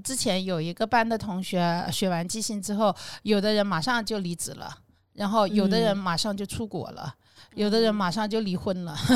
[0.00, 4.74] 们之前有一个班的同学学完即兴之后，有的人马上就离职了，
[5.12, 7.14] 然后有的人马上就出国了，
[7.54, 8.96] 有的人马上就离婚了。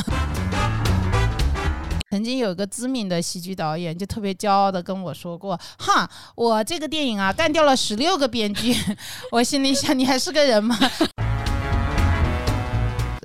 [2.11, 8.77] 曾经有一个知名的喜剧导演就特别骄傲的跟我说过：“哈，我这个电影啊干掉了十六个编剧。
[9.33, 10.79] ”我心里想：“你还是个人吗？”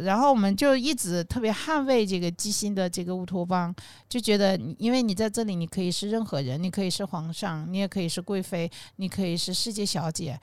[0.04, 3.73] 然后我们就一直特别捍卫这个即兴的这个乌托邦，
[4.07, 10.39] 就觉得，因为你在这里，你可以是任何人，你可以是皇上，你也可以是贵妃，你可以是世界小姐。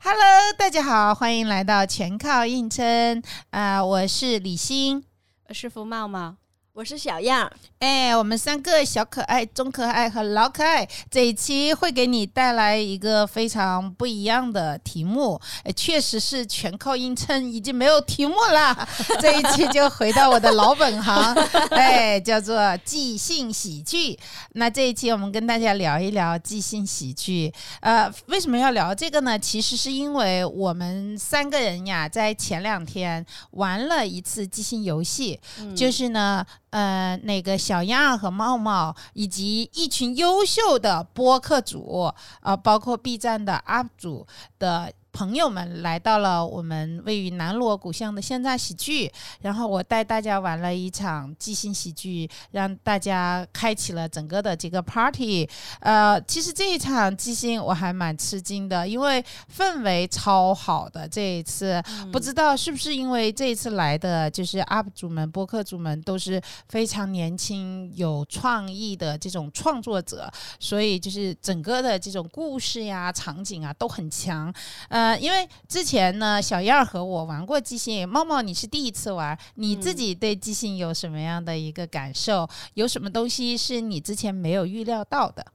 [0.00, 3.84] Hello，大家好，欢迎来到全靠硬撑啊！
[3.84, 5.04] 我是李欣，
[5.48, 6.36] 我是福茂茂。
[6.78, 7.50] 我是小样，
[7.80, 15.40] 哎，我们三个小可爱、中可爱和老可爱，这一期会给你带来一个非常不一样的题目，
[15.74, 18.88] 确实是全靠硬撑，已经没有题目了。
[19.20, 21.34] 这一期就回到我的老本行，
[21.70, 24.16] 哎，叫做即兴喜剧。
[24.52, 27.52] 那这一期我们跟大家聊一聊即兴喜剧。
[27.80, 29.36] 呃，为什么要聊这个呢？
[29.36, 35.40] 其实是因为我们三个人呀，在前两天玩了一次即兴游戏，
[35.74, 36.46] 就是呢。
[36.70, 44.26] 呃，那个小样和茂茂，以及一群优秀的播客组，啊，包括 B 站的 UP 主
[44.58, 44.92] 的。
[45.18, 55.48] 朋友们来到了我们位于南锣鼓巷的现在喜剧，然后我带大家玩了一场即兴喜剧，让大家开启了整个的这个 party。
[55.80, 59.20] 呃，其实这一场即兴我还蛮吃惊的，因为
[59.52, 61.08] 氛围超好的。
[61.08, 74.54] 这一次不知道是不是因为这一次来的就是 UP 主们、播客主们都是非常年轻、有创意的这种创作者，所以就是整个的这种故事呀、场景啊都很强。
[74.90, 75.07] 呃。
[75.08, 82.46] 呃，因为之前呢，小燕儿和我玩过即兴，茂茂你是第一次玩，你自己对即兴有什么样的一个感受？
[82.74, 85.46] 有什么东西是你之前没有预料到的？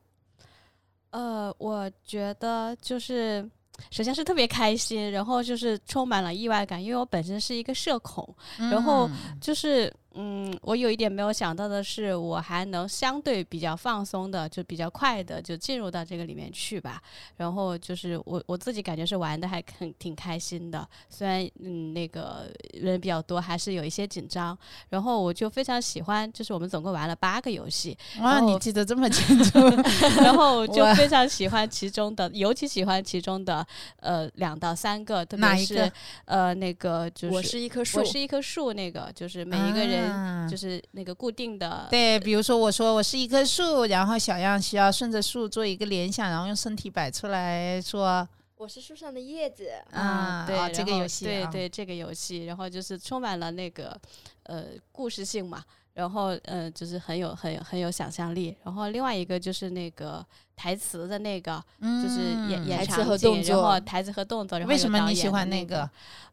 [1.12, 3.48] 呃，我觉得就是
[3.92, 9.08] 首先是特别开心，然后就是充满了意外感，因为我本身是一个社恐，然后
[9.40, 9.94] 就是。
[10.16, 17.02] 嗯，我有一点没有想到的是，我还能相对比较放松的，就比较快的就进入到这个里面去吧。
[17.38, 24.56] 然后就是我我自己感觉是玩的还很挺开心的，虽然嗯那个人比较多，还是有一些紧张。
[24.90, 27.98] 然后我就非常喜欢，就是我们总共玩了八个游戏。
[28.20, 29.60] 哇，你记得这么清楚。
[30.22, 33.66] 然后我就非常喜欢其中的，尤其喜欢其中的
[34.00, 35.92] 呃两到三个，特别是
[36.26, 40.03] 呃那个就是我是一棵树，我是一棵树，那个就是每一个人。
[40.03, 40.03] 嗯，
[40.50, 41.88] 就是那个固定的。
[41.90, 48.28] 对，比如说我说我是一棵树，然后小样需要顺着树做一个联想，然后用身体摆出来说
[48.58, 49.70] 我是树上的叶子。
[49.92, 54.00] 啊，对，这个游戏，对对，这个游戏，然后就是充满了那个
[54.44, 55.64] 呃故事性嘛，
[55.94, 58.56] 然后呃就是很有很有很有想象力。
[58.64, 64.60] 然后另外一个就是那个台词的那个，就是演演场景，然后台词和动作。
[64.60, 65.90] 为什么你喜欢那个？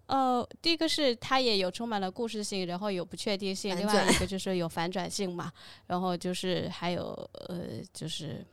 [0.06, 5.53] 呃，第一个是它也有充满了故事性，然后有不确定性；另外一个就是有反转性嘛，
[5.87, 7.59] 然后就是还有呃，
[7.92, 8.44] 就是。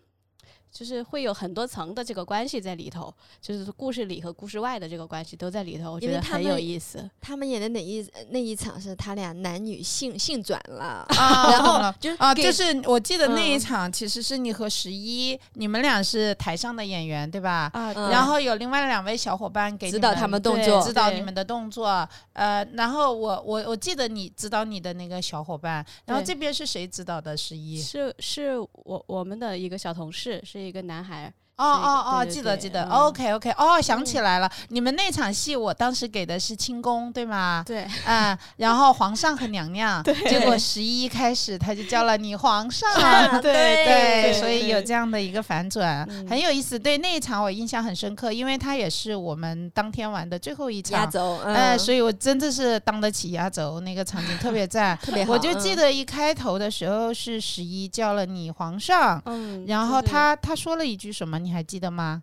[0.72, 3.12] 就是会有很多层的这个关系在里头，
[3.42, 7.10] 就是故事里和故事外的这个关系都在里头，我觉得很有意思。
[7.20, 11.50] 他们演的哪一那一场是他俩男女性性转了啊？
[11.50, 17.72] 然后就啊，就是我记得那一场其实是你和十一，你们俩是台上的演员对吧？
[17.74, 22.08] 啊，然后有另外两位小伙伴给指导他们动作，指导你们的动作。
[22.34, 27.36] 呃，然后我我我记得你指导你的那个小伙伴，然后这边是谁指导的？
[27.36, 30.57] 十一是是我我们的一个小同事是。
[30.58, 31.32] 是一个男孩。
[31.58, 37.64] 哦哦哦，记得记得，OK OK，哦，想起来了，你们那场戏，我当时给的是清宫，对吗？
[37.66, 42.88] 对，嗯，然后皇上和娘娘， 结果十一开始他就叫了你皇上，
[43.42, 46.78] 对对，所以有这样的一个反转，很有意思。
[46.78, 51.00] 对那一场我印象很深刻，因为他也是我们当天玩的最后一场。
[51.00, 55.34] 压轴，哎，所以我真的是当得起压轴，那个场景特别赞， 特别好。
[55.34, 62.22] 我就记得一开头的时候是十一叫了你皇上，嗯，然后他他说了一句什么，你还记得吗？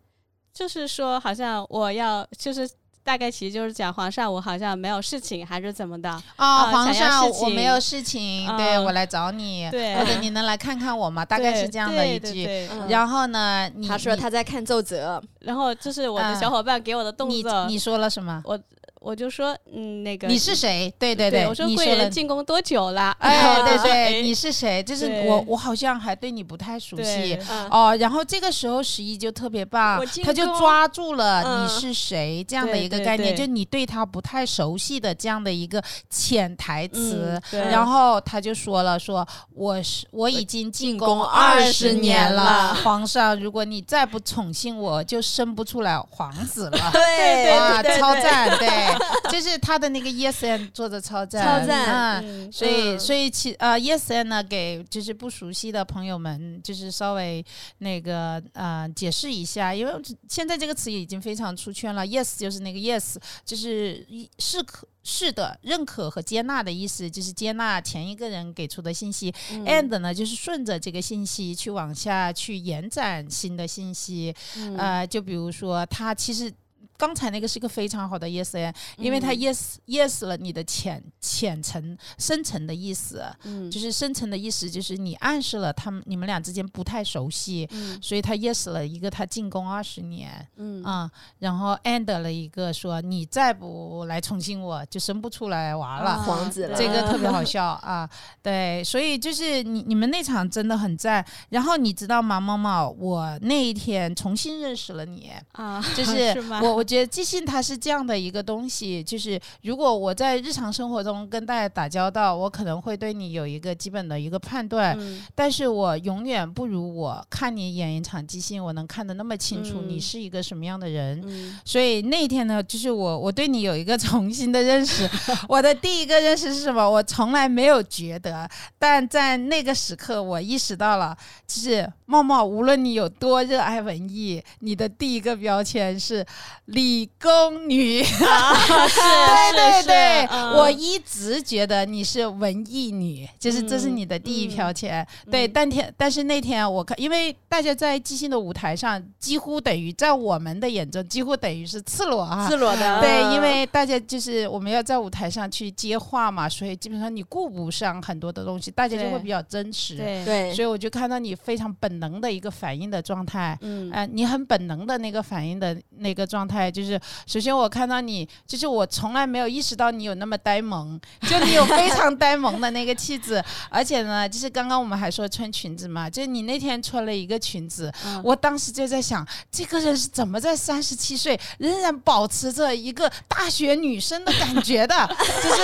[0.53, 2.69] 就是说，好像我要，就是
[3.03, 6.67] 大概其实就是讲皇上，我好像没有事情，还是怎么的啊？
[6.67, 11.25] 皇上，我没有事情，对我来找你，或者你能来看看我吗？
[11.25, 12.69] 大概是这样的一句。
[12.87, 18.43] 然后呢，他说他在看奏折，然后就是我的小伙伴给我的动作，你说了什么？
[18.45, 18.61] 我。
[19.05, 20.91] 我就说，嗯，那个你是谁？
[20.99, 23.15] 对对对，我说贵人进宫多久了？
[23.21, 24.83] 哎，对对，哎你是谁？
[24.83, 27.39] 就是我，我好像还对你不太熟悉
[27.71, 27.95] 哦。
[28.01, 46.79] 然后这个时候十一就特别棒他就抓住了嗯你是谁这样的一个概念，就你对他不太熟悉的这样的一个潜台词然后他就说了：“说我是我已经进进宫宫二20年年了皇上，如果你再不宠幸我，就生不出来皇子了。
[46.93, 48.49] ”对对对超赞！
[48.59, 48.94] 对，
[49.31, 51.87] 就是他的那个 Yes and 做的超赞，超赞。
[51.87, 52.51] 啊，嗯。
[52.53, 53.01] 所以嗯。
[53.01, 57.45] 所以其呃 Yes and 呢，给就是不熟悉的朋友们，就是稍微
[57.79, 59.93] 那个呃解释一下，因为
[60.29, 62.07] 现在这个词已经非常出圈了。
[62.07, 64.87] Yes 就是那个 Yes，就是一是可。
[65.07, 69.63] 是的，认可和接纳的意思就是接纳前一个人给出的信息、嗯。
[69.67, 74.75] A n d 呢就是顺着这个信息去往下去延展新的信息，嗯。
[74.79, 76.51] 呃，就比如说，他其实
[76.97, 83.71] 刚才那个是一个非常好的 yes and，因为他嗯 yes yes 了你的浅浅层深层的意思，嗯。
[83.71, 87.99] 就是深层的意思就是你暗示了他们你们俩之间不太熟悉，嗯。
[88.01, 90.83] 所以他 yes 了一个他进宫二十年嗯。
[90.85, 96.11] 啊、然后 and 了一个说你再不来宠幸我就生不出来娃了。
[96.11, 96.77] 啊皇子了。
[96.79, 98.09] 这个特别好笑 啊，
[98.43, 101.25] 对，所以就是你你们那场真的很赞。
[101.51, 106.35] 然后你知道吗，猫猫，我那一天重新认识了你，啊，就是？
[106.63, 121.23] 我我觉得即兴它是这样的一个东西，就是如果我在日常生活中跟大家打交道，我可能会对你有一个基本的一个判断，嗯但是我永远不如我看你演一场即兴，我能看得那么清楚你嗯是一个什么样的人。
[121.25, 125.09] 嗯所以那一天呢，就是我我对你有一个重新的认识。
[125.49, 126.89] 我的第一个认识是什么？
[126.89, 128.49] 我从来没有觉得，
[128.79, 131.17] 但在那个时刻，我意识到了，
[131.47, 136.25] 就是茂茂，无论你有多热爱文艺，你的第一个标签是
[136.75, 138.03] 理工女。
[138.03, 138.55] 啊，
[138.89, 139.01] 是
[139.55, 145.07] 对对对，嗯我一直觉得你是文艺女，就是这是嗯你的第一嗯标签。
[145.31, 152.49] 对，嗯但天但是那天我看，因为大家在即兴的舞台上，几乎等于在我们的眼中，几乎等于是赤裸啊。
[152.49, 159.97] 赤裸的，对，嗯因为大家就是我们要在舞台上去接话嘛，所以基本上你顾不上很多的东西，大家就会比较真实。
[159.97, 163.57] 对对，所以我就看到你非常本能的一个反应的状态。
[163.61, 184.95] 嗯呃，你很本能的那个反应的那个状态，就是首先我看到你，就是我从来没有意识到你有那么呆萌，就你有非常呆萌的那个气质，而且呢，就是刚刚我们还说穿裙子嘛，就是你那天穿了一个裙子，嗯我当时就在想，这个人是怎么在三十七岁仍然保持着一个大学女生的感觉的？
[185.43, 185.63] 就是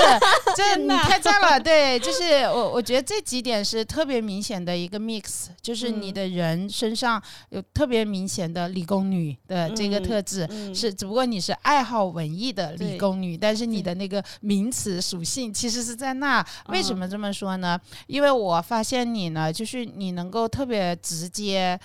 [0.57, 10.47] 这你太赞了，对，就是我我觉得这几点是特别明显的一个 mix，就是你嗯的人身上有特别明显的理工女的这个嗯特质。
[10.51, 16.45] 嗯是，只不过你是爱好文艺的理工女，但是你的那个名词属性其实是在那。
[16.69, 17.81] 为什嗯么这么说呢？
[18.07, 21.79] 因为我发现你呢，就是你能够特别直接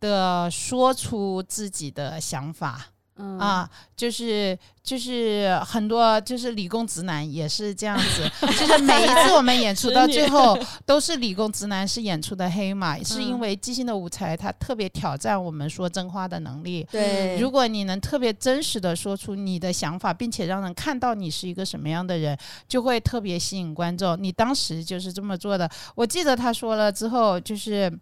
[0.00, 2.86] 的说出自己的想法。
[3.18, 16.86] 嗯啊，就是就是很多就是理工直男也是这样子， 就是每一次我们演出到最后都是理工直男是演出的黑马，是因嗯为即兴的舞台它特别挑战我们说真话的能力。
[16.90, 22.38] 对，如果你能特别真实的说出你的想法，并且让人看到你是一个什么样的人，
[22.68, 24.16] 就会特别吸引观众。
[24.20, 25.68] 你当时就是这么做的。
[25.94, 27.92] 我记得他说了之后，就是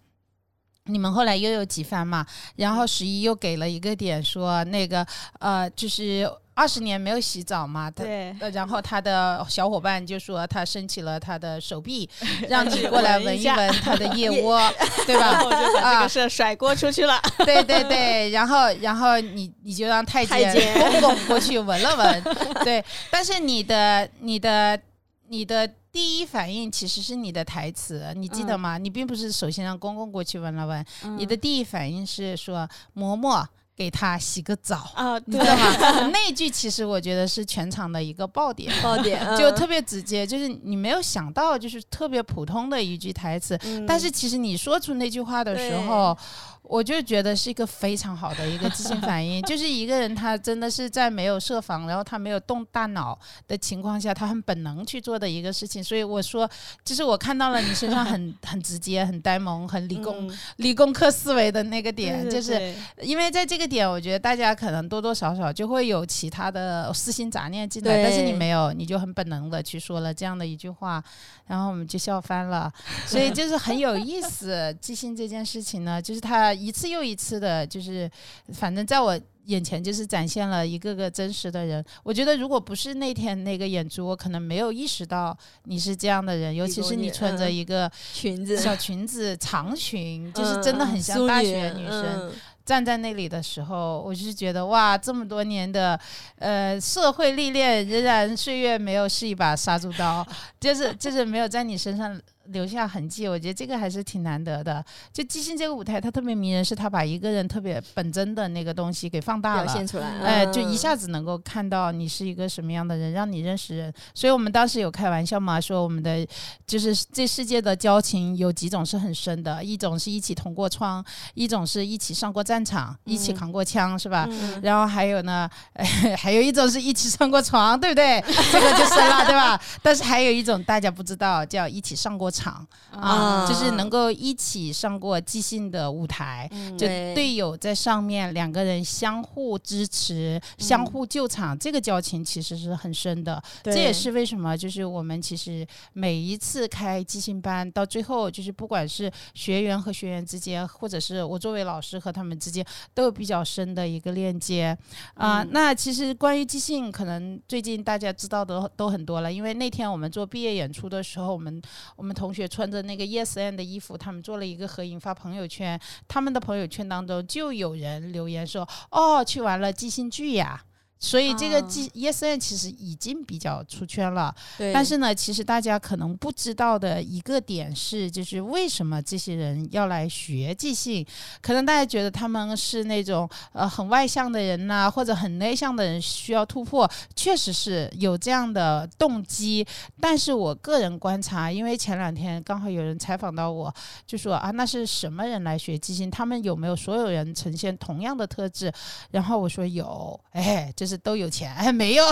[0.86, 2.24] 你们后来又有几番嘛，
[2.56, 5.06] 然后十一又给了一个点说那个
[5.40, 8.04] 呃，就是二十年没有洗澡嘛，他。
[8.52, 12.08] 然后他的小伙伴就说他伸起了他的手臂，
[12.48, 14.58] 让你去过来闻一闻他的腋窝，
[15.06, 15.38] 对吧然？
[15.40, 17.20] 后我就把这啊个事甩锅出去了。
[17.44, 22.22] 对对对，然后然后你你就让太监太监公公过去闻了闻，
[22.64, 24.80] 对，但是你的你的
[25.28, 28.76] 你的第一反应其实是你的台词，你记得嗯吗？
[28.76, 30.84] 你并不是首先让公公过去闻了闻，
[31.16, 33.42] 你嗯的第一反应是说嬷嬷
[33.76, 34.90] 给他洗个澡。
[34.94, 35.26] 啊，对。
[35.26, 36.08] 你知道吗？
[36.12, 43.84] 那句其实我觉得是全场的一个爆点，爆点就嗯特别直接，就是你没有想到，就是特别普通的一句台词，嗯。
[43.86, 46.16] 但是其实你说出那句话的时候，
[46.62, 53.16] 我就觉得是一个非常好的一个即兴反应， 就是一个人他真的是在没有设防，然后他没有动大脑
[53.46, 55.84] 的情况下，他很本能去做的一个事情。
[55.84, 56.48] 所以我说，
[56.84, 60.38] 就是我看到了你身上很 很直接、很呆萌、很理工、嗯。
[60.56, 71.02] 理工科思维的那个点，就是因为在这个点，我觉得大家可能多多少少就会有其他的私心杂念进来，但是你没有，你就很本能的去说了这样的一句话，
[71.46, 72.72] 然后我们就笑翻了。
[73.06, 78.10] 所以就是很有意思，即兴这件事情呢，就是他一次又一次的，就是
[78.52, 81.84] 反正在我眼前就是展现了一个个真实的人。
[82.02, 92.28] 我觉得如果不是那天那个演出，我可能没有意识到你是这样的人， 尤其是你穿着一个裙子小裙子、长裙，就是真的很像大学女生。
[92.28, 92.32] 嗯
[92.66, 95.98] 站在那里的时候，我就是觉得哇，这么多年的
[96.40, 100.26] 呃社会历练，仍然岁月没有是一把杀猪刀，
[100.58, 103.28] 就是就是没有在你身上留下痕迹。
[103.28, 104.84] 我觉得这个还是挺难得的。
[105.12, 109.64] 就即兴这个舞台，它特别迷人，是它把一个人特别本真的那个东西给放大了。
[109.64, 113.92] 表现出来，哎，嗯就一下子能够看到你是一个什么样的人，让你认识人。
[114.14, 116.26] 所以我们当时有开玩笑嘛，说我们的
[116.66, 124.26] 就是这世界的交情有几种是很深的，一种是一起同过窗，一种是一起上过战场，一起扛过枪，是吧？
[124.30, 125.48] 嗯 然后还有呢，
[126.16, 128.22] 还有一种是一起上过床，对不对？
[128.52, 129.60] 这个就深了，对吧？
[129.82, 143.42] 但是还有一种大家不知道，叫一起上过场啊，啊就是能够一起上过即兴的舞台，嗯就队友在上面，两个人相互支持、相互救场，这个交情其实是很深的。
[143.62, 154.76] 这也是为什么，就是我们其实每一次开即兴班，到最后就是不管是学员和学员之间，或者是我作为老师和他们之间，都有比较深的一个链接。
[155.14, 155.48] 啊、嗯。
[155.52, 161.62] 那其实关于即兴，可能最近大家知道的都很多了，因为那天我们做毕业演出的时候，我们
[161.96, 170.64] 我们同学穿着那个 Yes and 的衣服，他们做了一个合影发朋友圈，他们的朋友圈当中就有人留言说：“哦，去玩了即兴剧呀。”
[170.98, 181.06] 所以这个啊即 Yes and 其实已经比较出圈了，对，但是呢，其实大家可能不知道的一个点是，就是为什么这些人要来学即兴？
[181.42, 189.66] 可能大家觉得他们是那种呃很外向的人呐、或者很内向的人需要突破，确实是有这样的动机。
[190.00, 193.72] 但是我个人观察，因为前两天刚好有人采访到我，
[194.06, 196.10] 就说啊，那是什么人来学即兴？
[196.10, 198.72] 他们有没有所有人呈现同样的特质？
[199.10, 202.04] 然后我说有，哎，就是都有钱，哎，没有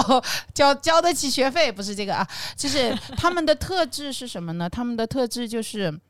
[0.53, 4.69] 交交得起学费，不是这个啊，就是他们的特质是什么呢？
[4.69, 6.01] 他们的特质就是。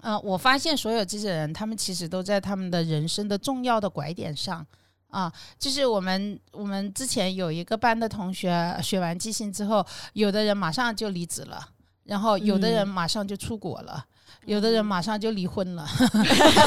[0.00, 4.64] 呃，我发现所有这些人，他们其实都在他们的人生的重要的拐点上
[5.08, 5.32] 啊。
[5.58, 11.70] 就是我们我们之前有一个班的同学学完即兴之后，有的人马上就离职了，
[12.04, 14.06] 然后有的人嗯马上就出国了。
[14.44, 15.86] 有的人马上就离婚了，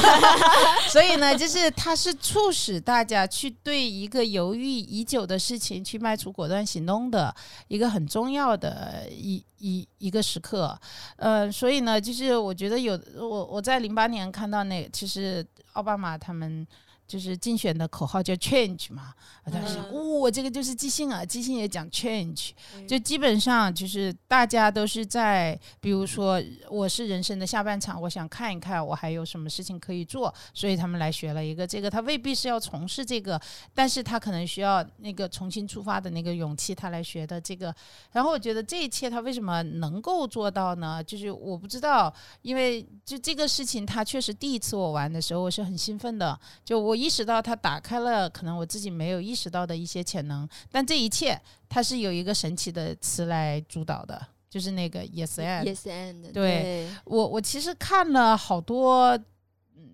[0.88, 7.34] 所以呢，就是它是促使大家去对一个犹豫已久的事情去迈出果断行动的
[7.68, 10.78] 一个很重要的一一一个时刻。
[11.16, 16.66] 呃，所以呢，就是我觉得有我我在零八年看到那，其实奥巴马他们。
[17.12, 19.12] 就是竞选的口号叫 change 嘛，
[19.44, 33.38] 我在想，嗯哦，这个就是即兴啊，即兴也讲 change，嗯就基本上就是大家都是在，比如说我是人生的下半场，我想看一看我还有什么事情可以做，所以他们来学了一个这个，他未必是要从事这个，
[33.74, 37.74] 但是他可能需要那个重新出发的那个勇气，他来学的这个。
[38.12, 41.04] 然后我觉得这一切他为什么能够做到呢？
[41.04, 55.64] 就是我不知道，因为就这个事情，他确实第一次我玩的时候，我是很兴奋的，就我意识到他打开了可能我自己没有意识到的一些潜能，但这一切它是有一个神奇的词来主导的，就是那个 yes and。
[55.64, 59.18] yes and 对对我我其实看了好多。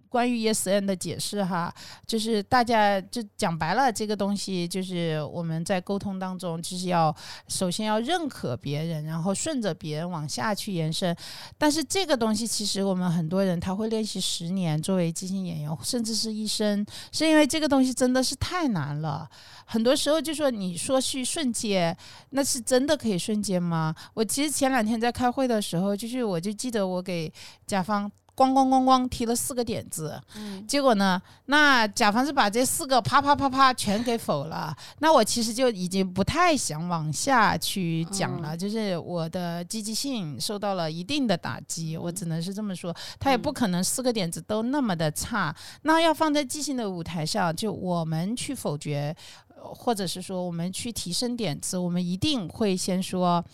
[0.08, 1.72] 关于 ESN 的解释哈，
[2.06, 7.14] 就是大家就讲白了，这个东西就是我们在沟通当中，就是要
[7.48, 11.14] 首先要认可别人，然后顺着别人往下去延伸。
[11.56, 19.28] 但是这个东西其实我们很多人他会练习十年，作为即兴演员，甚至是一生，是因为这个东西真的是太难了。
[19.66, 21.96] 很多时候就说你说去瞬间，
[22.30, 23.94] 那是真的可以瞬间吗？
[24.14, 27.32] 我其实前两天在开会的时候，就是我就记得我给
[27.66, 28.10] 甲方。
[28.38, 34.72] 咣咣咣咣提了四个点子，嗯结果呢，那甲方是把这四个啪啪啪啪全给否了。
[35.00, 42.94] 那我其实就已经不太想往下去讲了，就是我的积极性受到了一定的打击，我只能是这么说。
[43.18, 45.52] 他也不可能四个点子都那么的差，
[45.82, 49.12] 那要放在即兴的舞台上，就我们去否决。
[49.60, 53.44] 呃或者是说，我们去提升点子，我们一定会先说，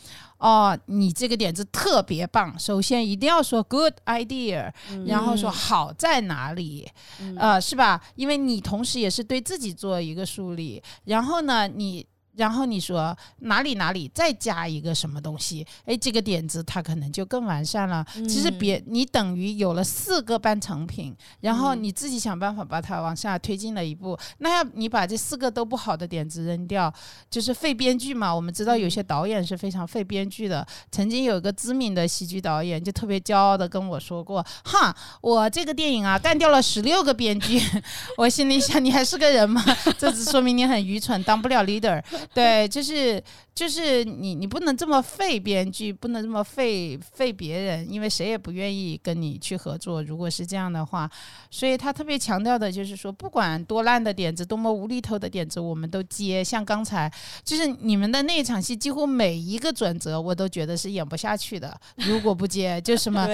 [0.45, 2.55] 哦，你这个点子特别棒。
[2.59, 4.71] 首先一定要说 good idea，、
[5.07, 6.87] 然后说嗯好在哪里，
[7.19, 7.99] 嗯呃，是吧？
[8.15, 18.05] 因为你同时也是对自己做一个梳理，然后呢，你然后你说哪里哪里再加一个什么东西，哎，这个点子它可能就更完善了。
[18.29, 24.19] 其实别你等于有了四个半成品，然后你自己想办法把它往下推进了一步。
[24.39, 26.93] 那要你把这四个都不好的点子扔掉，
[27.31, 28.35] 就是废编剧嘛。
[28.35, 30.67] 我们知道有些导演是非常废编剧的。
[30.91, 37.61] 曾经有一个知名的喜剧导演就特别骄傲的跟我说过：“哈，我这个电影啊干掉了十六个编剧。
[38.19, 39.63] ”我心里想，你还是个人吗？
[39.99, 42.03] 这只说明你很愚蠢，当不了 leader。
[42.33, 43.23] 对，就是
[43.55, 50.03] 就是你，你不能这么废编剧，不能这么废废别人，因为谁也不愿意跟你去合作。
[50.03, 51.11] 如果是这样的话，
[51.51, 56.43] 所以他特别强调的就是说，不管多烂的点子，多么无厘头的点子，我们都接。
[56.43, 57.13] 像刚才
[57.45, 61.79] 就是你们的那一场戏，几乎每一个转折，我都觉得是演不下去的。
[61.97, 63.27] 如果不接，就什么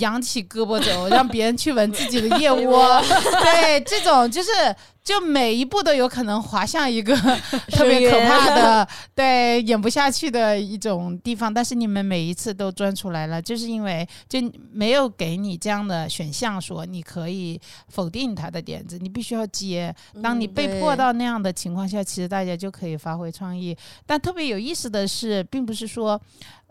[0.00, 3.02] 扬起胳膊肘，让别人去闻自己的 腋窝，
[3.42, 4.50] 对，这种就是。
[5.04, 7.16] 就每一步都有可能滑向一个
[7.72, 14.38] 特别可怕的、 对演不下去的一种地方，但是你们每一次都钻出来了，就是因为就
[14.72, 19.94] 没有给你这样的选项，说你可以否定他的点子，你必须要接。
[20.22, 23.76] 当你被迫到那样的情况下，其实大家就可以发挥创意。
[24.06, 26.20] 但特别有意思的是，并不是说。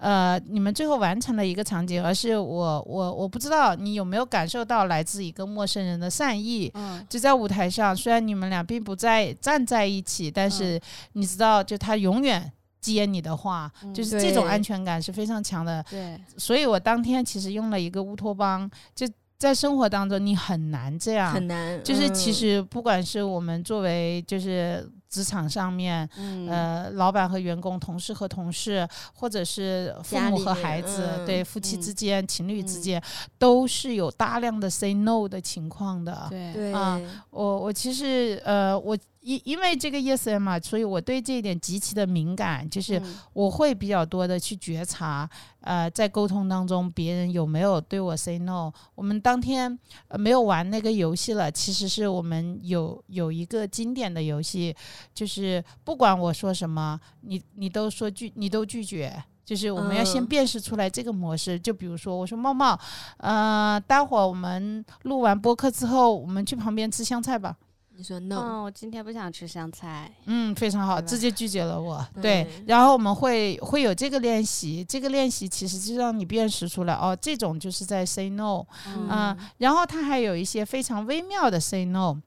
[0.01, 6.71] 呃，你们最后完成了一个场景，而是我我我不知道你有没有感受到来自一个陌生人的善意。
[6.73, 10.81] 嗯，就在舞台上，虽然你们俩并不在站在一起，但是
[11.13, 15.85] 你知道，就他永远接你的话，就是这种安全感是非常强的。
[15.87, 21.83] 对，所以我当天其实用了一个乌托邦，就在生活当中你很难这样，很难。
[21.83, 24.89] 就是其实不管是我们作为就是。
[25.11, 26.09] 职场上面，
[26.49, 32.99] 呃，老板和员工、同事和同事，或者是父母和孩子，对夫妻之间、情侣之间，
[33.37, 36.25] 都是有大量的 say no 的情况的。
[36.29, 36.99] 对啊，
[37.29, 38.97] 我我其实呃我。
[39.21, 43.01] 因因为这个 ESM 嘛，所以我对这一点极其的敏感，就是
[43.33, 48.71] 我会比较多的去觉察，呃，在沟通当中别人有没有对我 say no。
[48.95, 54.75] 我们当天呃没有玩那个游戏了，其实是我们有有一个经典的游戏，
[55.13, 61.59] 就是不管我说什么，你你都说拒，你都拒绝，就是我们要先辨识出来这个模式。
[61.59, 62.79] 就比如说我说茂茂，
[63.17, 67.55] 呃，待会儿我们录完播客之后，我们去旁边吃香菜吧。
[68.01, 70.11] 你说 no，嗯，我今天不想吃香菜。
[70.25, 72.03] 嗯，非常好，直接拒绝了我。
[72.19, 82.17] 对，然后我们会会有这个练习，这个练习其实就让你辨识出来，哦，这种就是在 say no，嗯，然后它还有一些非常微妙的 say no，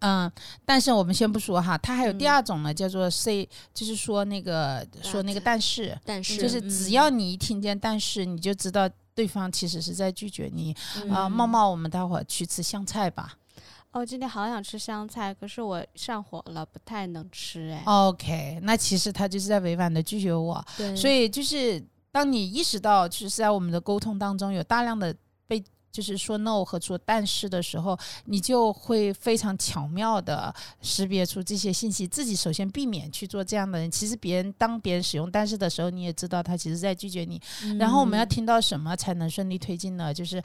[0.00, 0.28] 嗯，
[0.64, 10.74] 但是我们先不说哈，它还有第二种呢，叫做 say，就是说那个说那个但是，但是就是只要你一听见但是，你就知道对方其实是在拒绝你
[11.12, 11.28] 啊。
[11.28, 13.36] 茂茂，我们待会儿去吃香菜吧。
[13.94, 17.80] 哦，今天好想吃香菜，可是我上火了，不太能吃哎。
[17.86, 20.62] OK，那其实他就是在委婉的拒绝我。
[20.76, 21.80] 对，所以就是
[22.10, 25.14] 当你意识到，就是在我们的沟通当中有大量的
[25.46, 30.52] 被就是说 no 和说但是的时候，你就会非常巧妙的
[30.82, 33.88] 识别出这些信息，自己首先避免去做这样的人。
[33.88, 37.40] 其实别人当别人使用但是的时候，你也知道他其实在拒绝你。
[37.78, 40.12] 然后我们要听到什么才能顺利推进呢？
[40.12, 40.42] 就是。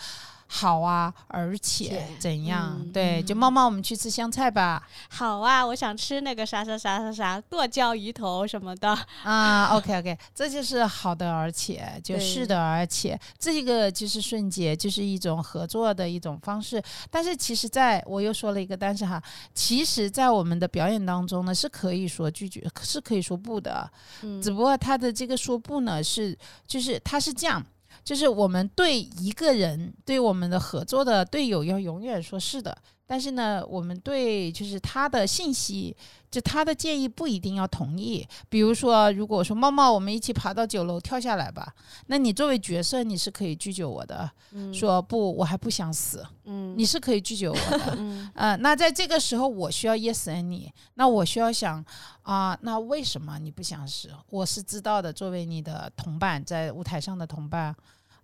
[0.52, 2.84] 好啊，而且怎样？
[2.92, 4.82] 对，就妈妈，我们去吃香菜吧。
[5.08, 9.68] 好啊，我想吃那个啥啥啥啥啥剁椒鱼头什么的啊。
[9.76, 16.82] OK OK，这就是好的，而且就是的，而且这个就是瞬间，就是一种合作的一种方式。
[17.12, 19.22] 但是其实，在我又说了一个但是哈，
[19.54, 23.88] 其实，在我们的表演当中呢，是可以说拒绝，是可以说不的。
[24.24, 26.36] 嗯，只不过他的这个说不呢，是
[26.66, 27.64] 就是他是这样。
[28.04, 32.78] 就是我们对一个人，对我们的合作的队友要永远说是的，
[33.10, 35.98] 但是呢，我们对就是他的信息，
[36.30, 38.24] 就他的建议不一定要同意。
[38.50, 41.74] 比如说，如果说茂茂，我们一起爬到九楼跳下来吧，
[42.06, 44.30] 那你作为角色，你是可以拒绝我的，
[44.72, 48.30] 说不，我还不想死，嗯，你是可以拒绝我的，嗯，
[48.62, 51.84] 那在这个时候，我需要 yes and 你，那我需要想
[52.22, 54.12] 啊，那为什么你不想死？
[54.30, 57.76] 我是知道的，作为你的同伴，在舞台上的同伴。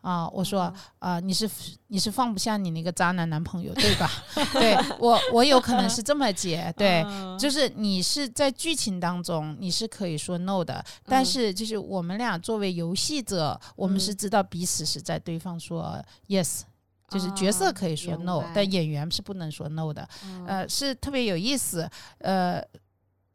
[0.06, 1.50] 啊，我说啊，你是
[1.88, 4.08] 你是放不下你那个渣男男朋友对吧？
[4.54, 7.04] 对我我有可能是这么解， 对，
[7.40, 16.62] 就是你是在剧情当中你是可以说 no 的，但是就是我们俩作为游戏者，我们是知道彼此是在对方说 yes，
[17.10, 20.08] 就是角色可以说 no，但演员是不能说 no 的，
[20.46, 21.90] 呃，是特别有意思，
[22.20, 22.64] 呃。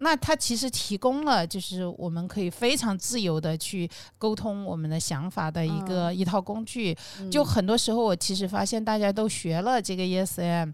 [0.01, 6.97] 那它其实提供了，就是我们可以非常自由的去沟通我们的想法的一个一套工具。
[7.31, 10.73] 就很多时候，我其实发现大家都学了这个 ESM，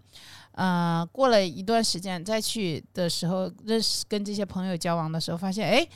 [0.53, 5.87] 呃，过了一段时间再去的时候，认识跟这些朋友交往的时候，发现哎。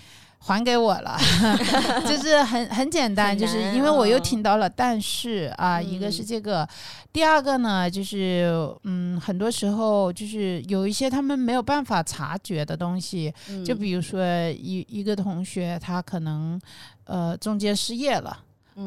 [0.43, 1.15] 还给我了，
[2.03, 6.67] 就是很很简单，就是因为我又听到了，但是啊，一个是这个，
[7.13, 8.51] 第二个呢，就是
[8.83, 13.31] 嗯，很多时候就是有一些他们没有办法察觉的东西，
[13.63, 16.59] 就比如说一一个同学他可能
[17.03, 18.35] 呃中间失业了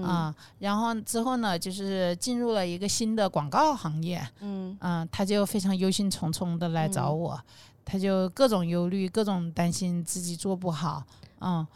[0.02, 4.76] 啊，然后之后呢，就是进入了一个新的广告行业，嗯。
[4.80, 7.40] 嗯，他就非常忧心忡忡的来找我，
[7.84, 11.04] 他就各种忧虑，各种担心自己做不好。
[11.44, 11.66] 嗯，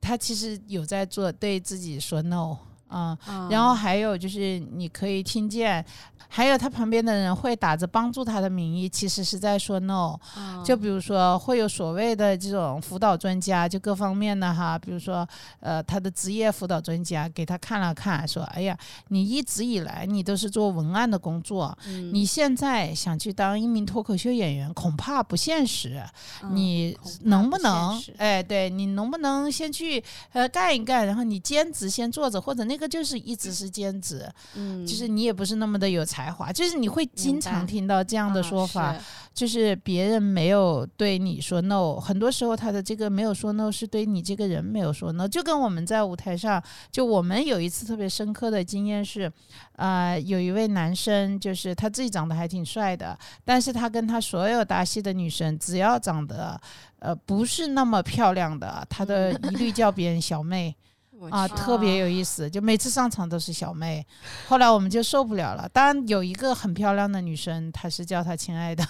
[0.00, 2.56] 他其实有在做，对自己说 no。
[2.92, 5.84] 嗯，然后还有就是你可以听见，
[6.28, 10.16] 还有他旁边的人会打着帮助他的名义，其实是在说 no。
[10.64, 15.26] 就比如说会有所谓的这种辅导专家，就各方面的哈，比如说
[15.60, 18.76] 呃他的职业辅导专家给他看了看，说哎呀，
[19.08, 21.76] 你一直以来你都是做文案的工作，
[22.12, 26.02] 你现在想去当一名脱口秀演员，恐怕不现实。
[26.52, 30.02] 你能不能哎，对你能不能先去
[30.32, 32.81] 呃干一干，然后你兼职先做着，或者那个。
[32.82, 38.96] 这就是一直是兼职，嗯，就是你也不是那么的有才华，就是你会经常听到这样的说法，
[39.32, 49.32] 就是别人没有对你说 no，很多时候他的这个没有说 no 是对你这个人没有说 no，就跟我们在舞台上，就我们有一次特别深刻的经验是，
[49.76, 56.60] 呃，有一位男生，就是他自己长得还挺帅的，但是他跟他所有搭戏的女生，只要长得
[56.98, 60.74] 呃不是那么漂亮的，他的一律叫别人小妹。
[61.30, 64.04] 啊，特别有意思，就每次上场都是小妹。
[64.48, 65.68] 后来我们就受不了了。
[65.68, 68.84] 当然有一个很漂亮的女生，她是叫她亲爱的。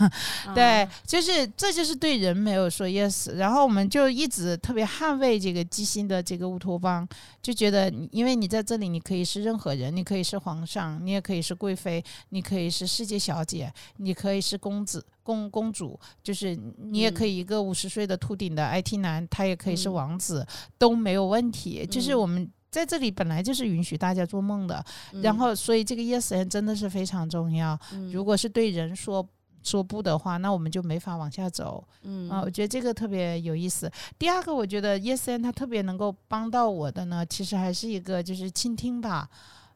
[0.54, 3.32] 对，就是这就是对人没有说 yes。
[3.32, 7.06] 然后我们就一直特别捍卫这个基辛的这个乌托邦，
[7.40, 15.04] 就觉得因为你在这里，你可以是任何人，你可以是皇上，你也可以是贵妃，你可以是世界小姐，你可以是公子。
[15.22, 20.46] 公公主就是你，也可以一个五十岁的秃顶的 IT 男，他也可以是王子，
[20.78, 21.86] 都没有问题。
[21.86, 24.84] 就是我们在这里本来就是允许大家做梦的，
[25.22, 27.78] 然后所以这个 yes and 真的是非常重要。
[28.10, 29.26] 如果是对人说
[29.62, 31.86] 说不的话，那我们就没法往下走。
[32.02, 33.90] 嗯啊，我觉得这个特别有意思。
[34.18, 39.28] 第二个，我觉得 yes and 他特别能够帮到我的呢，其实还是一个就是倾听吧，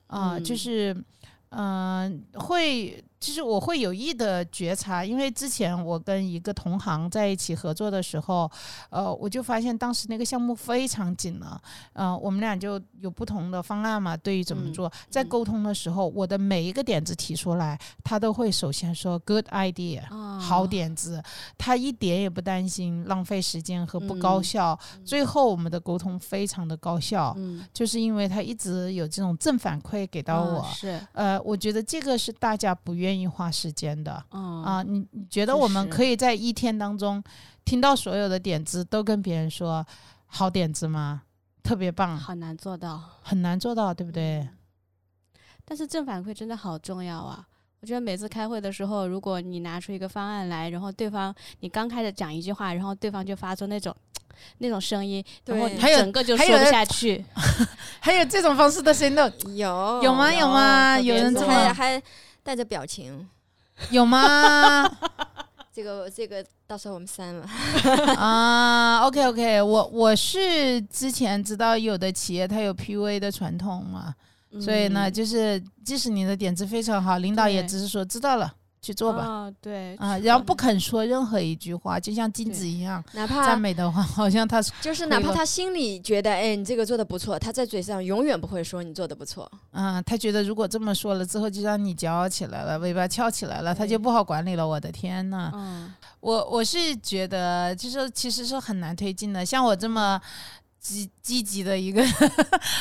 [0.08, 0.96] 啊，就是
[1.50, 3.04] 嗯会。
[3.26, 8.48] 其实我会有意的觉察，因为之前我跟一个同行在一起合作的时候，
[8.88, 11.60] 呃，我就发现当时那个项目非常紧了，
[11.94, 20.02] 嗯，我们俩就有不同的方案嘛，对于怎么做，在沟通的时候，我的每一个点子提出来，他都会首先说 good idea，
[20.38, 21.20] 好点子，
[21.58, 27.36] 他一点也不担心浪费时间和不高效，最后我们的沟通非常的高效，
[27.72, 33.26] 就是因为他一直有这种正反馈给到我，是，呃，我觉得这个是大家不愿意。
[33.26, 37.22] 花时间的，啊，你你觉得我们可以在一天当中
[37.64, 39.84] 听到所有的点子，都跟别人说
[40.26, 41.22] 好点子吗？
[41.62, 44.48] 特别棒，很难做到，很难做到，对不对？
[45.64, 47.44] 但是正反馈真的好重要啊！
[47.80, 53.94] 我觉得每次开会的时候，如果你拿出一个方案来，然后对方你刚开始讲一句话，然后对方就发出那种
[54.58, 57.24] 那种声音，然后还有整个就说不下去，
[58.00, 60.32] 还有这种方式的声音，有 有吗？
[60.32, 60.98] 有吗？
[60.98, 62.00] 有人这么还。
[62.46, 63.28] 带着表情，
[63.90, 64.88] 有吗？
[65.74, 67.44] 这个这个到时候我们删了
[68.16, 69.00] 啊。
[69.00, 74.14] OK OK，我我是之前知道有的企业它有 PUA 的传统嘛，
[74.60, 78.54] 所以呢，就是即使你的点子非常好，领导也只是说知道了。
[78.86, 89.50] 去做吧，对啊，然后不肯说任何一句话，就像金子一样，哪怕赞美的话， 好像他就是哪怕他心里觉得，哎，你这个做的不错，他在嘴上永远不会说你做的不错。
[89.72, 94.66] 嗯，他觉得如果这么说了之后，就让你骄傲起来了，尾巴翘起来了，他就不好管理了。
[94.66, 100.20] 我的天呐，嗯，我我是觉得，就是其实是很难推进的，像我这么。
[100.86, 102.00] 积积极的一个，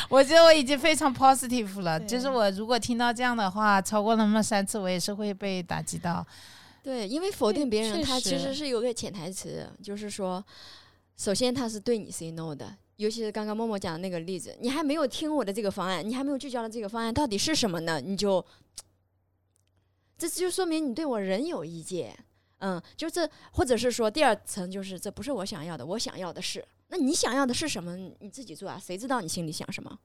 [0.08, 1.98] 我觉得我已经非常 positive 了。
[1.98, 6.24] 就是我如果听到这样的话，超过那么三次，我也是会被打击到。
[6.82, 10.44] 对，因为否定别人，他其实是有个潜台词，就是说，
[11.16, 12.76] 首先他是对你 say no 的。
[12.96, 18.00] 尤其是刚刚默默讲的那个例子，你还没有听我的这个方案，你还没有聚焦的这个方案到底是什么呢？
[18.00, 18.44] 你就，
[20.16, 22.16] 这就说明你对我仍有意见。
[22.58, 26.64] 嗯，就这，或者是说第二层，就是这不是我想要的，我想要的是。
[26.88, 27.96] 那你想要的是什么？
[28.20, 29.98] 你自己做啊，谁知道你心里想什么？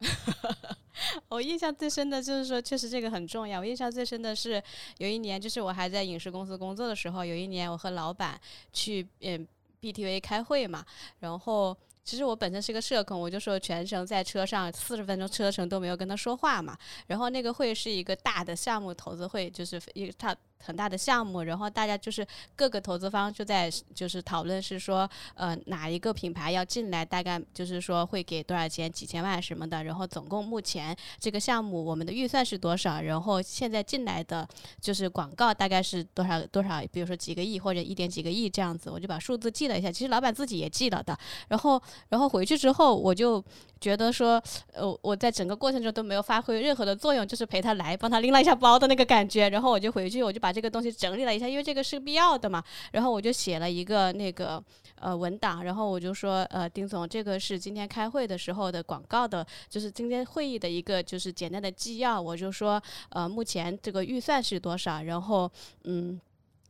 [1.28, 3.60] 我印象最深的就是说，确实这个很重要。
[3.60, 4.62] 我印象最深的是
[4.98, 8.40] 有一年，就是我还在影视公司工作的时候，有一年我和老板
[8.72, 9.46] 去嗯
[9.80, 10.84] BTV 开会嘛，
[11.20, 11.76] 然后。
[12.06, 16.78] 其实我本身是个社恐，我就说全程在车上四十分钟车程都没有跟他说话嘛。
[17.08, 34.46] 然后那个会是一个大的项目投资会，就是一个他很大的项目，然后大家就是各个投资方就在就是讨论是说，呃，哪一个品牌要进来，大概就是说会给多少钱，几千万什么的，然后总共目前这个项目我们的预算是多少，然后现在进来的
[34.80, 41.16] 就是广告大概是多少多少，比如说几个亿或者一点几个亿这样子，我就把数字记了一下，其实老板自己也记了的，
[41.48, 43.44] 然后然后回去之后我就。
[43.78, 44.42] 觉得说，
[44.72, 49.50] 呃，我在整个过程中都没有发挥任何的作用，就是陪他来，帮他拎了一下包的那个感觉。
[49.50, 52.62] 然后我就回去，我就把把这个东西整理了一下，因为这个是必要的嘛。
[52.92, 54.62] 然后我就写了一个那个
[55.00, 62.22] 呃文档，然后我就说，呃，丁总，这个是今天开会的时候的广告的，就是今天会议的一个就是简单的纪要。
[62.22, 65.02] 我就说，呃，目前这个预算是多少？
[65.02, 65.50] 然后，
[65.82, 66.20] 嗯。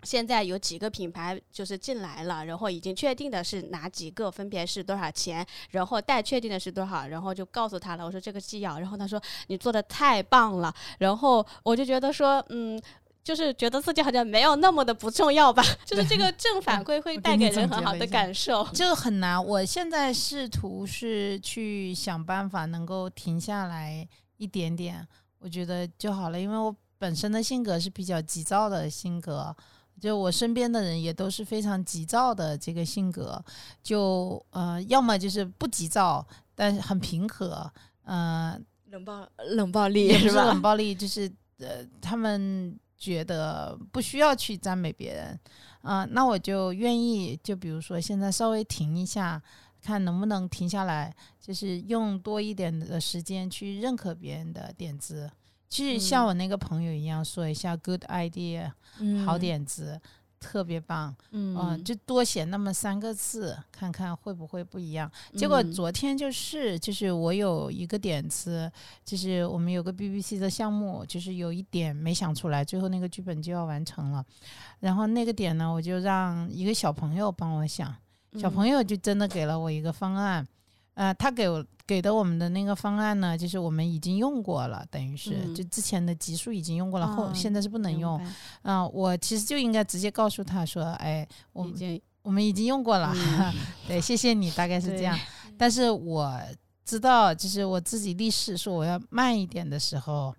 [0.03, 8.05] 现在有几个品牌就是进来了，然后已经确定的是哪几个，分别是多少钱，然后待确定的是多少，然后就告诉他了。
[8.05, 12.81] 我说这个纪要，然后他说你做的太棒了，然后我就觉得说，嗯，
[13.27, 18.65] 就是觉得自己好像没有那么的不重要吧， 就是这个正反馈会带给人很好的感受。
[18.73, 25.05] 这个很难，我现在试图是去想办法能够停下来一点点，
[25.41, 29.55] 我觉得就好了，因为我本身的性格是比较急躁的性格。
[30.01, 33.43] 就我身边的人也都是非常急躁的这个性格，
[33.83, 37.69] 就呃，要么就是不急躁，但是很平和，
[38.05, 38.57] 呃，
[38.91, 40.45] 冷暴冷暴力是吧？
[40.45, 42.79] 冷暴力就是呃，他们
[43.11, 45.39] 觉得不需要去赞美别人。
[45.83, 49.41] 啊，那我就愿意，就比如说现在稍微停一下，
[49.81, 55.31] 看能不能停下来，就是用多一点的时间去认可别人的点子。
[55.69, 58.73] 其实像我那个朋友一样，说一下 good idea，
[59.25, 60.01] 好点子，
[60.47, 65.11] 特别棒，嗯，就多写那么三个字，看看会不会不一样。
[65.35, 68.71] 结果昨天就是，就是我有一个点子，
[69.05, 74.25] 就是我们有个 BBC 的项目，就是有一点没想出来，最后那个剧本就要完成了，
[74.81, 77.93] 然后那个点呢，我就让一个小朋友帮我想，
[78.39, 80.47] 小朋友就真的给了我一个方案。
[80.97, 88.19] 呃，他给我给的我们的那个方案呢，就是我们已经用过了，等于是就之前的级数已经用过了，后现在是不能用。
[88.63, 93.15] 嗯，我其实就应该直接告诉他说，哎，我们已经我们已经用过了，
[93.87, 95.19] 对，谢谢你，大概是这样。
[95.59, 96.41] 但是我
[96.83, 100.35] 知道，就是我自己立誓说我要慢一点的时候，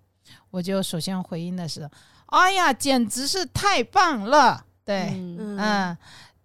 [0.50, 1.88] 我就首先回应的是，
[2.26, 5.96] 哎呀，简直是太棒了，对，嗯。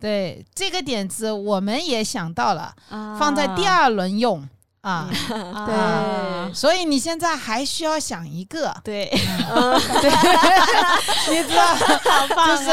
[0.03, 4.45] 对这个点子，我们也想到了，放在第二轮用。
[4.83, 10.11] 啊，对，所以你现在还需要想一个，对，对，
[11.31, 12.69] 你知道，好棒，就是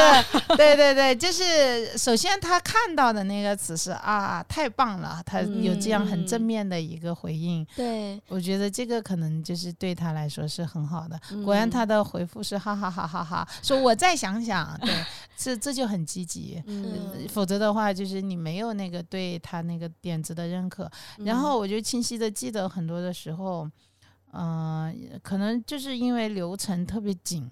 [0.57, 11.17] 对对对，就是首先他看到的那个词是啊，太棒了，他有这样很正面的一个回应，对，我觉得这个可能就是对他来说是很好的。
[11.45, 14.93] 果然他的回复是哈哈哈哈哈，说我再想想，对，
[15.37, 16.61] 这这就很积极，
[17.29, 22.00] 否则的话就是你没有那个对他那个点子的认可，然后我就清。
[22.01, 23.69] 清晰的记得很多的时候，
[24.33, 27.47] 嗯，可能就是因为流程特别紧。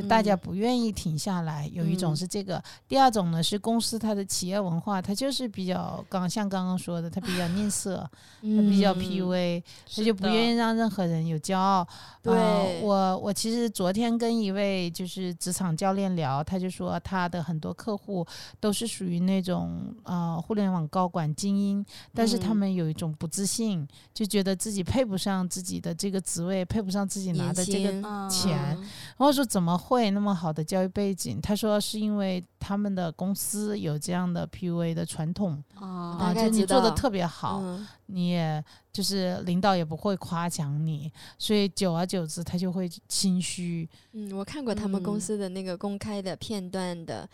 [0.00, 9.62] 就大家不愿意停下来，有一种是这个，第二种呢是公司它的企业文化，它就是比较刚像刚刚说的，它比较吝啬，它比较 PUA，
[9.94, 11.86] 它就不愿意让任何人有骄傲。
[12.22, 18.26] 对，我我其实昨天跟一位就是职场教练聊，他就说他的很多客户
[18.60, 21.84] 都是属于那种呃互联网高管精英，
[22.14, 27.90] 但是他们有一种不自信，就觉得自己配不上自己的这个职位，配不上自己拿的这个
[28.28, 29.76] 钱，然后说怎么。
[29.90, 37.60] 会那么好的教育背景，他说是因为他们的公司有这样的 PUA 的传统啊，就你做的特别好，
[38.06, 43.88] 你也就是领导也不会夸奖你，所以久而久之他就会心虚。
[44.12, 47.28] 嗯，我看过他们公司的那个公开的片段的，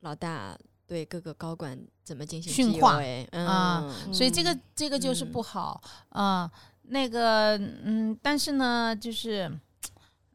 [0.00, 3.02] 老大对各个高管怎么进行训话
[3.32, 5.78] 啊，所以这个这个就是不好
[6.08, 6.50] 啊。
[6.84, 9.52] 那个嗯，但是呢，就是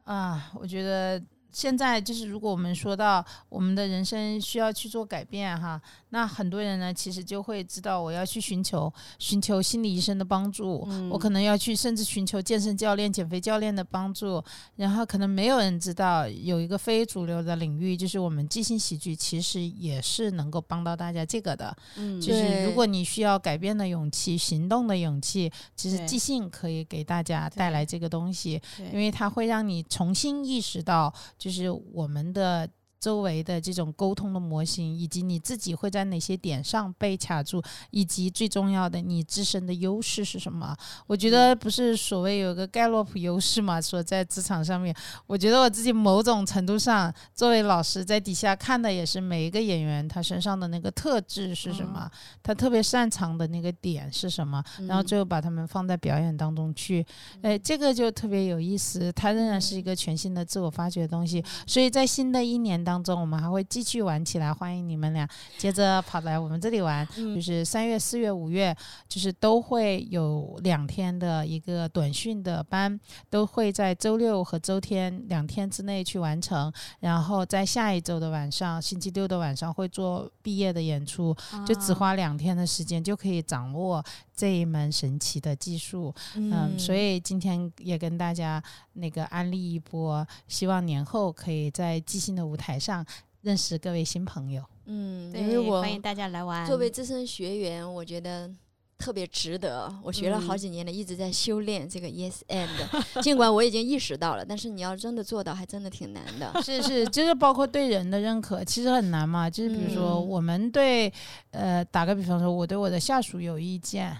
[0.04, 1.20] 啊，我觉得。
[1.50, 5.80] 现在就是，如果我们说到我们的人生需要去做改变哈，
[6.10, 14.42] 那很多人呢，其实就会知道我要去寻求寻求心理医生的帮助，我可能要去甚至寻求健身教练、减肥教练的帮助。
[14.76, 21.74] 然后可能没有人知道有一个非主流的领域，就是我们即兴喜剧，其实也是能够帮到大家这个的。
[21.96, 28.60] 嗯，就是如果你需要改变的勇气、行动的勇气，其实即兴可以给大家带来这个东西，
[28.92, 31.12] 因为它会让你重新意识到。
[31.38, 32.68] 就是我们的
[33.00, 40.76] 周围的这种沟通的模型，以及你自己会在哪些点上被卡住，以及最重要的你自身的优势是什么？
[41.06, 44.94] 我觉得不是所谓有个盖洛普优势嘛，说在职场上面，
[45.26, 52.10] 我觉得我自己某种程度上作为老师在底下看的也是每一个演员他身上的那个特质是什么，
[52.42, 57.06] 他特别擅长的那个点是什么，然后最后把他们放在表演当中去，
[57.42, 65.28] 哎，这个就特别有意思，它仍然是一个全新的自我发掘的东西，所以在新的一年当中，我们还会继续玩起来，欢迎你们俩。
[65.58, 68.74] 接着跑来我们这里玩，就是三月、四月、五月，
[69.06, 72.98] 就是都会有两天的一个短训的班，
[73.28, 84.02] 都会在周六和周天两天之内去完成，然后在下一周的晚上，星期六的晚上会做毕业的演出，就只花两天的时间就可以掌握
[84.38, 93.04] 这一门神奇的技术，嗯，所以今天也跟大家那个安利一波，希望年后可以在即兴的舞台上
[93.40, 94.62] 认识各位新朋友。
[94.86, 96.64] 嗯，因为我欢迎大家来玩。
[96.64, 98.48] 作为资深学员，我觉得
[98.96, 99.92] 特别值得。
[100.04, 102.68] 我学了好几年了，一直在修炼这个 yes and。
[103.20, 106.62] 尽管我已经意识到了，但是你要真的做到，还真的挺难的。
[106.62, 109.50] 是是，就是包括对人的认可，其实很难嘛。
[109.50, 111.12] 就是比如说，嗯我们对，
[111.50, 114.16] 呃，打个比方说，我对我的下属有意见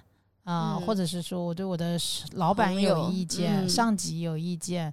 [0.48, 1.98] 啊、嗯或者是说我对我的
[2.32, 4.90] 老板有意见，嗯上级有意见，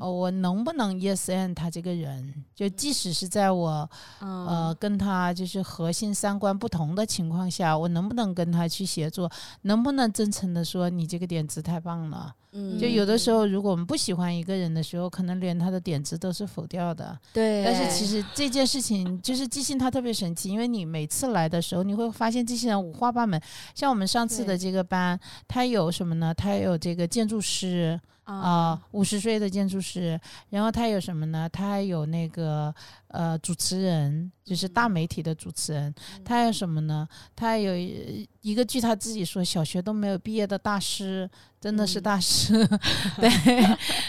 [0.00, 2.34] 我能不能 yes and 他这个人？
[2.52, 3.88] 就即使是在我
[4.20, 9.30] 嗯呃跟他就是核心三观不同的情况下，我能不能跟他去协作？
[9.62, 12.34] 能不能真诚的说你这个点子太棒了？
[12.58, 17.18] 嗯就有的时候，如果我们不喜欢一个人的时候，可能连他的点子都是否掉的。
[17.32, 23.40] 对，但是其实这件事情就是即兴，它特别神奇，因为你每次来的时候，你会发现这些人五花八门。
[23.74, 26.34] 像我们上次的这个班，他有什么呢？
[26.34, 27.98] 他有这个建筑师
[28.34, 31.48] 啊，五十岁的建筑师，然后他有什么呢？
[31.50, 32.74] 他还有那个
[33.08, 35.94] 呃主持人，就是大媒体的主持人。
[36.24, 37.08] 他还有什么呢？
[37.34, 41.28] 他有一一个据他自己说，小学都没有毕业的大师，
[41.60, 42.66] 真的是嗯大师。
[43.18, 43.30] 对，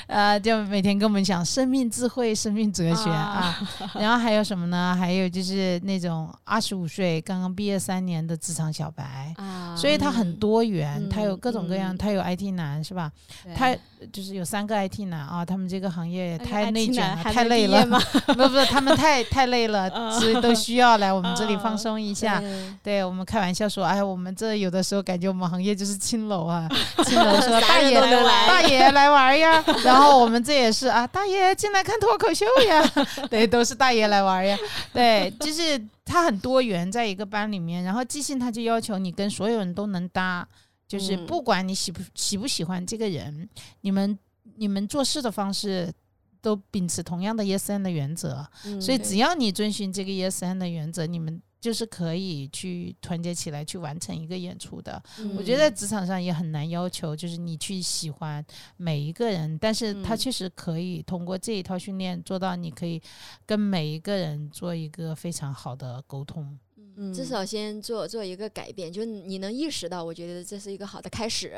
[0.08, 3.58] 呃，就每天跟我们讲生命智慧、生命哲学啊。
[3.96, 4.96] 然后还有什么呢？
[5.00, 9.34] 还有就是那种二十五岁刚刚毕业三年的职场小白。
[9.38, 13.12] 啊，所以他很嗯多元，他有嗯各种各样，嗯他有 IT 男是吧？
[13.56, 13.76] 他
[14.12, 17.86] 就是有三个 IT 男啊，他们这个行业也太内卷了，太累了。
[18.28, 22.40] 不不，他们太太累了，所以都需要来我们这里放啊松一下。
[22.40, 26.68] 对对我们开玩笑说，哎，我们这有的时候感觉我们行业就是青楼啊，
[27.06, 28.00] 青楼说大爷
[28.48, 32.92] 大爷来玩呀，然后我们这也是啊，大爷进来看脱口秀呀，
[33.30, 34.58] 对，都是大爷来玩呀，
[34.94, 40.48] 对，就是它很多元，在一个班里面，然后即兴他就要求你跟所有人都能搭，
[40.90, 43.48] 就是嗯不管你喜不喜不喜欢这个人，
[43.80, 44.20] 你们
[44.58, 45.94] 你们做事的方式。
[46.42, 55.04] 都秉持同样的 yes and 的原则，嗯所以只要你遵循这个 yes and 的原则，你们就是可以去团结起来去完成一个演出的。
[55.38, 58.42] 我觉得在职场上也很难要求，就是你去喜欢
[58.78, 63.02] 每一个人，但是他嗯确实可以通过这一套训练做到，你可以
[63.46, 66.58] 跟每一个人做一个非常好的沟通。
[67.02, 71.56] 嗯至少先做做一个改变，就是你能意识到，我觉得这是一个好的开始。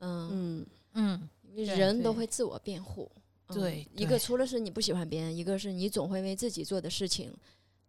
[0.00, 1.20] 嗯，嗯
[1.54, 3.08] 嗯，人都会自我辩护。
[3.14, 3.20] 嗯
[3.54, 7.30] 对一个除了是你不喜欢别人，一个是你总会为自己做的事情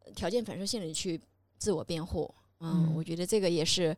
[0.03, 1.19] 呃条件反射性的去
[1.57, 2.31] 自我辩护。
[2.59, 3.95] 嗯，嗯我觉得这个也是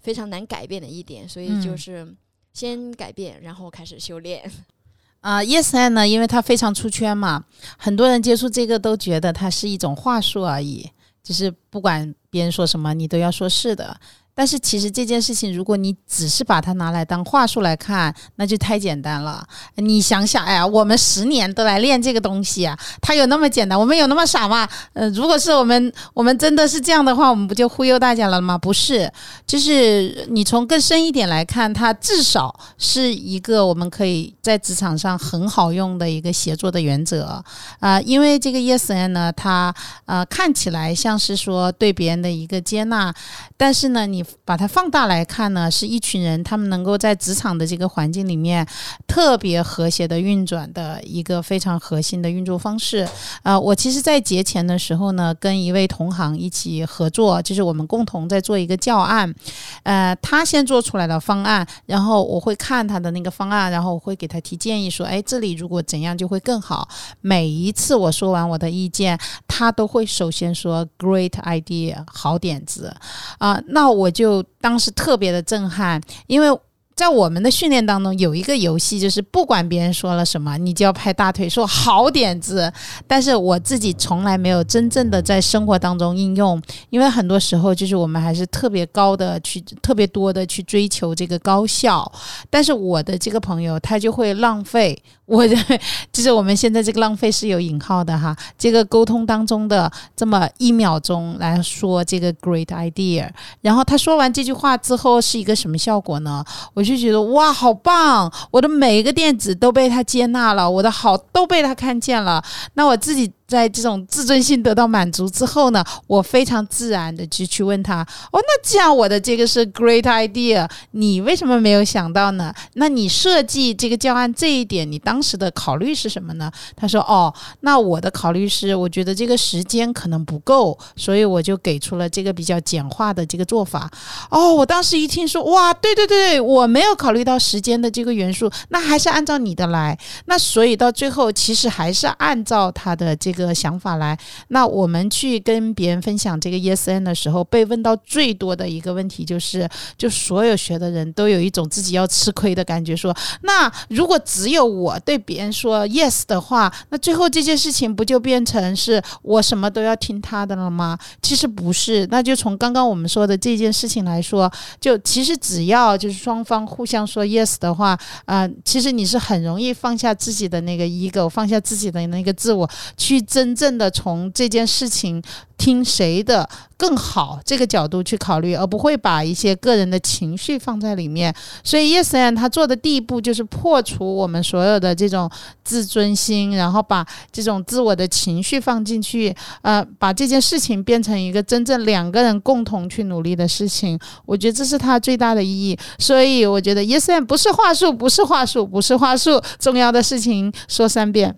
[0.00, 2.14] 非常难改变的一点，所以就嗯是
[2.52, 4.50] 先改变，然后开始修炼。
[5.20, 7.46] 啊、y e s and 呢，因为它非常出圈嘛，
[7.78, 10.90] 很多人接触这个都觉得它是一种话术而已，
[11.22, 13.98] 就是不管别人说什么，你都要说是的。
[14.38, 19.42] 但是其实这件事情，如果你只是把它拿来当话术来看，那就太简单了。
[19.76, 23.80] 你想想，哎呀，我们十年都来练这个东西啊，它有那么简单？
[23.80, 24.68] 我们有那么傻吗？
[24.92, 28.58] 呃，如果是我们，我们真的是这样的话，我们不就忽悠大家了吗？
[28.58, 29.10] 不是，
[29.46, 37.42] 就是你从更深一点来看，它至少是一个我们可以在职场上很好用的一个协作的原则
[37.80, 43.14] 啊、因为这个 yes and 呢，它呃看起来像是说对别人的一个接纳，
[43.56, 48.66] 但是呢，你把它放大来看呢，是一群人他们能够在职场的这个环境里面
[49.06, 53.08] 特别和谐的运转的一个非常核心的运作方式。
[53.42, 59.34] 啊，我其实，在节前的时候呢，跟一位同行一起合作，就是我们共同在做一个教案。
[59.82, 66.88] 呃，他先做出来的方案，然后我会看他的那个方案，然后我会给他提建议，说，哎，这里如果怎样就会更好。
[67.20, 72.94] 每一次我说完我的意见，他都会首先说 “great idea”，好点子
[73.38, 76.48] 啊、那我就当时特别的震撼，因为。
[76.96, 82.72] 在我们的训练当中，有一个游戏，就是不管别人说了什么，你就要拍大腿说好点子。
[83.06, 92.10] 但是我自己从来没有真正的在生活当中应用，因为很多时候就是我们还是特别高的去，特别多的去追求这个高效。
[92.48, 95.78] 但是我的这个朋友他就会浪费，我认为
[96.10, 103.28] 就是我们现在这个浪费是有引号的哈，这个沟通当中的这么一秒钟来说这个 great idea，
[103.60, 106.42] 然后他说完这句话之后是一个什么效果呢？
[106.72, 106.85] 我。
[106.86, 108.32] 就觉得哇，好棒！
[108.50, 112.42] 我的每一个电子都被他接纳了，我的好都被他看见了。
[112.74, 113.32] 那我自己。
[113.46, 122.52] 在这种自尊心得到满足之后呢，我非常自然的就去问他：哦，那既然我的这个是 great idea，你为什么没有想到呢？
[122.72, 126.50] 那你设计这个教案这一点，你当时的考虑是什么呢？
[126.74, 133.88] 他说：哦，那我的考虑是，我觉得这个时间可能不够，所以我就给出了这个比较简化的这个做法。
[134.28, 139.96] 哦，我当时一听说，哇，对对对，我没有考虑到时间的这个元素，那还是按照你的来。
[140.24, 143.35] 那所以到最后，其实还是按照他的这。
[143.36, 144.18] 个想法来，
[144.48, 149.68] 那我们去跟别人分享这个 Yes N 的时候，被问到最多的一个问题就是，
[149.98, 160.98] 就所有学的人都有一种自己要吃亏的感觉，说，那如果只有我对别人说 Yes 的话，那最后这件事情不就变成是我什么都要听他的了吗？
[161.20, 173.25] 其实不是，那就从刚刚我们说的这件事情来说，就其实只要就是双方互相说 Yes 的话，啊，其实你是很容易放下自己的那个 ego，放下自己的那个自我去。
[173.26, 175.22] 真正的从这件事情
[175.58, 181.34] 听谁的更好这个角度去考虑，而不会把一些个人的情绪放在里面。
[181.64, 185.30] 所以，Yes and 他做的第一步就是破除我们所有的这种
[185.64, 193.98] 自尊心，然后把这种自我的情绪放进去，呃，把这件事情变成一个真正两个人共同去努力的事情。
[194.26, 195.76] 我觉得这是他最大的意义。
[195.98, 201.34] 所以，我觉得 Yes and 不是话术，不是话术，不是话术，重要的事情说三遍。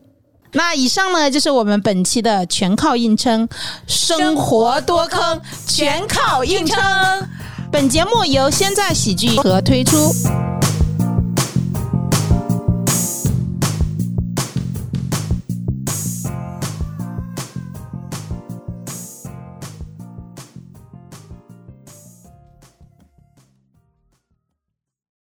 [0.52, 3.48] 那以上呢，就是我们本期的全靠硬撑，
[3.86, 6.78] 生活多坑，全靠硬撑。
[7.70, 10.12] 本节目由现在喜剧和推出。